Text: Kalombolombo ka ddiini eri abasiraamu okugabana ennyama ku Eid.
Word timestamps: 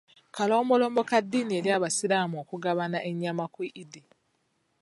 Kalombolombo 0.35 1.01
ka 1.09 1.19
ddiini 1.23 1.53
eri 1.59 1.69
abasiraamu 1.77 2.35
okugabana 2.43 2.99
ennyama 3.09 3.45
ku 3.53 3.59
Eid. 3.81 3.93